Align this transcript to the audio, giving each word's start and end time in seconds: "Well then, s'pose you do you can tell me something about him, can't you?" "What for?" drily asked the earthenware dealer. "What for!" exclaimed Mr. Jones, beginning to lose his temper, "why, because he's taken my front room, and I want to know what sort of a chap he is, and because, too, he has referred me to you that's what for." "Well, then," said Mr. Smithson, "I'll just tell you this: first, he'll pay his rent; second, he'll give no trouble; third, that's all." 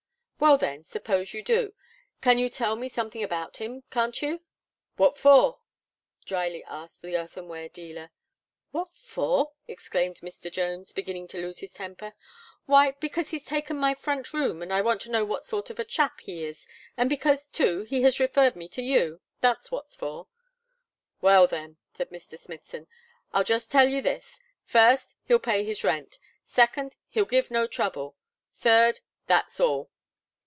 "Well 0.41 0.57
then, 0.57 0.83
s'pose 0.83 1.35
you 1.35 1.43
do 1.43 1.53
you 1.61 1.73
can 2.19 2.49
tell 2.49 2.75
me 2.75 2.89
something 2.89 3.21
about 3.21 3.57
him, 3.57 3.83
can't 3.91 4.19
you?" 4.23 4.41
"What 4.97 5.15
for?" 5.15 5.59
drily 6.25 6.63
asked 6.63 7.03
the 7.03 7.15
earthenware 7.15 7.69
dealer. 7.69 8.09
"What 8.71 8.89
for!" 8.91 9.51
exclaimed 9.67 10.17
Mr. 10.21 10.51
Jones, 10.51 10.93
beginning 10.93 11.27
to 11.27 11.37
lose 11.37 11.59
his 11.59 11.73
temper, 11.73 12.15
"why, 12.65 12.93
because 12.99 13.29
he's 13.29 13.45
taken 13.45 13.77
my 13.77 13.93
front 13.93 14.33
room, 14.33 14.63
and 14.63 14.73
I 14.73 14.81
want 14.81 15.01
to 15.01 15.11
know 15.11 15.23
what 15.23 15.43
sort 15.43 15.69
of 15.69 15.77
a 15.77 15.85
chap 15.85 16.21
he 16.21 16.43
is, 16.43 16.67
and 16.97 17.07
because, 17.07 17.45
too, 17.45 17.83
he 17.83 18.01
has 18.01 18.19
referred 18.19 18.55
me 18.55 18.67
to 18.69 18.81
you 18.81 19.21
that's 19.41 19.69
what 19.69 19.91
for." 19.91 20.25
"Well, 21.21 21.45
then," 21.45 21.77
said 21.93 22.09
Mr. 22.09 22.35
Smithson, 22.35 22.87
"I'll 23.31 23.43
just 23.43 23.69
tell 23.69 23.87
you 23.87 24.01
this: 24.01 24.39
first, 24.65 25.15
he'll 25.25 25.37
pay 25.37 25.63
his 25.63 25.83
rent; 25.83 26.17
second, 26.43 26.95
he'll 27.09 27.25
give 27.25 27.51
no 27.51 27.67
trouble; 27.67 28.15
third, 28.59 29.01
that's 29.27 29.59
all." 29.59 29.91